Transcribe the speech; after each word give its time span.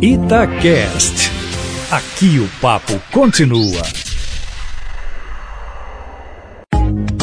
Itacast. 0.00 1.30
Aqui 1.90 2.38
o 2.38 2.46
papo 2.60 3.00
continua. 3.10 3.82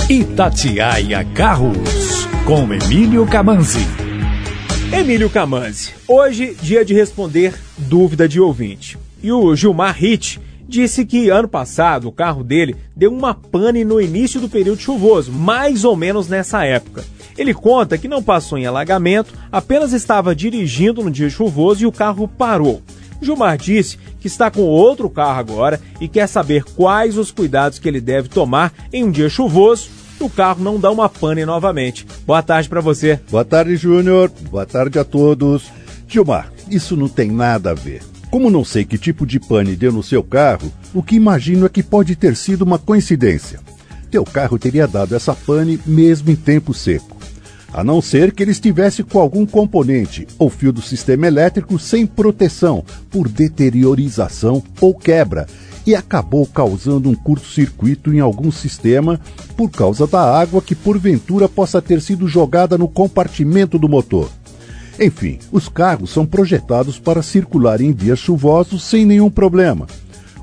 Itatiaia 0.10 1.24
Carros, 1.36 2.28
com 2.46 2.74
Emílio 2.74 3.28
Camanzi. 3.28 3.86
Emílio 4.92 5.30
Camanzi, 5.30 5.94
hoje 6.08 6.58
dia 6.62 6.84
de 6.84 6.96
responder 6.96 7.54
dúvida 7.78 8.28
de 8.28 8.40
ouvinte. 8.40 8.98
E 9.22 9.32
o 9.32 9.56
Gilmar 9.56 9.96
Ritt 9.96 10.42
disse 10.68 11.06
que 11.06 11.30
ano 11.30 11.48
passado 11.48 12.08
o 12.08 12.12
carro 12.12 12.44
dele 12.44 12.76
deu 12.96 13.12
uma 13.12 13.34
pane 13.34 13.84
no 13.84 14.02
início 14.02 14.40
do 14.40 14.50
período 14.50 14.82
chuvoso, 14.82 15.32
mais 15.32 15.84
ou 15.84 15.96
menos 15.96 16.28
nessa 16.28 16.66
época. 16.66 17.04
Ele 17.38 17.54
conta 17.54 17.98
que 17.98 18.08
não 18.08 18.22
passou 18.22 18.58
em 18.58 18.66
alagamento, 18.66 19.34
apenas 19.52 19.94
estava 19.94 20.36
dirigindo 20.36 21.04
no 21.04 21.12
dia 21.12 21.30
chuvoso 21.30 21.84
e 21.84 21.86
o 21.86 21.92
carro 21.92 22.28
parou. 22.28 22.82
Gilmar 23.22 23.58
disse 23.58 23.98
que 24.20 24.28
está 24.28 24.52
com 24.52 24.62
outro 24.62 25.10
carro 25.10 25.40
agora 25.40 25.80
e 26.00 26.08
quer 26.08 26.28
saber 26.28 26.64
quais 26.64 27.18
os 27.18 27.32
cuidados 27.32 27.80
que 27.80 27.88
ele 27.88 28.02
deve 28.02 28.30
tomar 28.30 28.74
em 28.92 29.04
um 29.04 29.12
dia 29.12 29.30
chuvoso 29.30 30.04
o 30.24 30.30
carro 30.30 30.64
não 30.64 30.80
dá 30.80 30.90
uma 30.90 31.10
pane 31.10 31.46
novamente. 31.46 32.08
Boa 32.26 32.42
tarde 32.42 32.70
para 32.70 32.82
você. 32.82 33.20
Boa 33.30 33.44
tarde, 33.44 33.76
Júnior. 33.76 34.32
Boa 34.50 34.66
tarde 34.66 34.98
a 34.98 35.04
todos. 35.04 35.66
Gilmar, 36.08 36.52
isso 36.70 36.96
não 36.96 37.10
tem 37.10 37.30
nada 37.30 37.72
a 37.72 37.74
ver. 37.74 38.13
Como 38.34 38.50
não 38.50 38.66
sei 38.66 38.84
que 38.84 38.98
tipo 38.98 39.28
de 39.28 39.40
pane 39.40 39.76
deu 39.76 39.92
no 39.92 40.02
seu 40.02 40.24
carro, 40.24 40.74
o 40.92 41.04
que 41.04 41.16
imagino 41.16 41.68
é 41.68 41.70
que 41.70 41.84
pode 41.84 42.16
ter 42.16 42.36
sido 42.36 42.64
uma 42.64 42.80
coincidência. 42.80 43.60
Teu 44.10 44.24
carro 44.24 44.58
teria 44.58 44.88
dado 44.88 45.16
essa 45.16 45.36
pane 45.36 45.80
mesmo 45.86 46.32
em 46.32 46.36
tempo 46.36 46.74
seco. 46.74 47.16
A 47.72 47.84
não 47.84 48.02
ser 48.02 48.32
que 48.32 48.42
ele 48.42 48.50
estivesse 48.50 49.04
com 49.04 49.20
algum 49.20 49.46
componente 49.46 50.26
ou 50.40 50.50
fio 50.50 50.74
do 50.74 50.82
sistema 50.82 51.28
elétrico 51.28 51.78
sem 51.78 52.08
proteção 52.08 52.84
por 53.12 53.30
deteriorização 53.30 54.64
ou 54.82 54.96
quebra 54.96 55.46
e 55.86 55.94
acabou 55.94 56.48
causando 56.48 57.12
um 57.12 57.14
curto-circuito 57.14 58.12
em 58.12 58.20
algum 58.20 58.52
sistema 58.52 59.22
por 59.56 59.70
causa 59.70 60.08
da 60.08 60.40
água 60.40 60.60
que 60.60 60.74
porventura 60.74 61.48
possa 61.48 61.80
ter 61.80 62.02
sido 62.02 62.28
jogada 62.28 62.80
no 62.80 62.88
compartimento 62.88 63.78
do 63.78 63.88
motor. 63.88 64.28
Enfim, 65.00 65.40
os 65.52 65.68
carros 65.68 66.12
são 66.12 66.26
projetados 66.26 67.00
para 67.00 67.24
circular 67.24 67.82
em 67.82 67.92
dias 67.92 68.20
chuvosos 68.20 68.84
sem 68.84 69.06
nenhum 69.06 69.30
problema. 69.30 69.88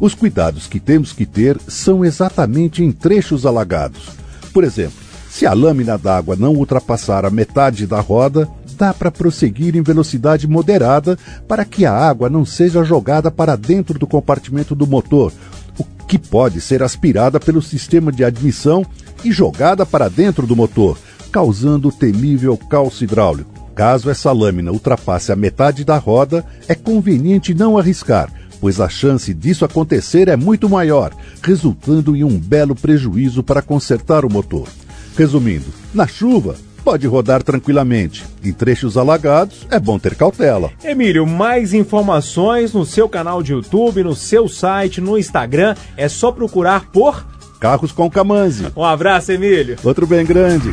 Os 0.00 0.14
cuidados 0.14 0.66
que 0.66 0.80
temos 0.80 1.12
que 1.12 1.26
ter 1.26 1.58
são 1.68 2.04
exatamente 2.04 2.82
em 2.82 2.90
trechos 2.90 3.44
alagados. 3.44 4.08
Por 4.52 4.64
exemplo, 4.64 4.98
se 5.28 5.46
a 5.46 5.52
lâmina 5.52 5.96
d'água 5.96 6.34
não 6.34 6.54
ultrapassar 6.54 7.24
a 7.24 7.30
metade 7.30 7.86
da 7.86 8.00
roda, 8.00 8.48
dá 8.76 8.92
para 8.92 9.10
prosseguir 9.10 9.76
em 9.76 9.82
velocidade 9.82 10.48
moderada 10.48 11.18
para 11.46 11.64
que 11.64 11.84
a 11.84 11.92
água 11.92 12.30
não 12.30 12.44
seja 12.44 12.82
jogada 12.82 13.30
para 13.30 13.54
dentro 13.54 13.98
do 13.98 14.06
compartimento 14.06 14.74
do 14.74 14.86
motor, 14.86 15.32
o 15.78 15.84
que 16.06 16.18
pode 16.18 16.60
ser 16.60 16.82
aspirada 16.82 17.38
pelo 17.38 17.62
sistema 17.62 18.10
de 18.10 18.24
admissão 18.24 18.84
e 19.22 19.30
jogada 19.30 19.84
para 19.84 20.08
dentro 20.08 20.46
do 20.46 20.56
motor, 20.56 20.98
causando 21.30 21.88
o 21.88 21.92
temível 21.92 22.56
calço 22.56 23.04
hidráulico. 23.04 23.69
Caso 23.80 24.10
essa 24.10 24.30
lâmina 24.30 24.70
ultrapasse 24.70 25.32
a 25.32 25.36
metade 25.36 25.86
da 25.86 25.96
roda, 25.96 26.44
é 26.68 26.74
conveniente 26.74 27.54
não 27.54 27.78
arriscar, 27.78 28.30
pois 28.60 28.78
a 28.78 28.90
chance 28.90 29.32
disso 29.32 29.64
acontecer 29.64 30.28
é 30.28 30.36
muito 30.36 30.68
maior, 30.68 31.14
resultando 31.42 32.14
em 32.14 32.22
um 32.22 32.38
belo 32.38 32.74
prejuízo 32.74 33.42
para 33.42 33.62
consertar 33.62 34.22
o 34.22 34.30
motor. 34.30 34.68
Resumindo, 35.16 35.72
na 35.94 36.06
chuva, 36.06 36.56
pode 36.84 37.06
rodar 37.06 37.42
tranquilamente. 37.42 38.22
Em 38.44 38.52
trechos 38.52 38.98
alagados, 38.98 39.66
é 39.70 39.80
bom 39.80 39.98
ter 39.98 40.14
cautela. 40.14 40.70
Emílio, 40.84 41.26
mais 41.26 41.72
informações 41.72 42.74
no 42.74 42.84
seu 42.84 43.08
canal 43.08 43.42
de 43.42 43.52
YouTube, 43.52 44.04
no 44.04 44.14
seu 44.14 44.46
site, 44.46 45.00
no 45.00 45.16
Instagram. 45.16 45.74
É 45.96 46.06
só 46.06 46.30
procurar 46.30 46.90
por 46.90 47.24
Carros 47.58 47.92
com 47.92 48.10
Camanzi. 48.10 48.66
Um 48.76 48.84
abraço, 48.84 49.32
Emílio. 49.32 49.78
Outro 49.82 50.06
bem 50.06 50.26
grande. 50.26 50.68